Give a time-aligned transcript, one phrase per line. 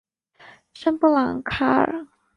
[0.73, 2.07] 圣布朗卡尔。